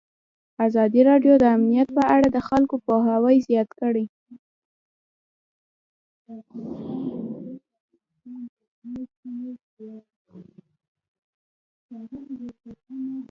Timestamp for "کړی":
3.79-4.05